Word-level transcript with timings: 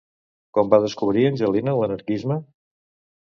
Com 0.57 0.71
va 0.73 0.79
descobrir 0.85 1.25
Angelina 1.29 1.77
l'anarquisme? 1.81 2.39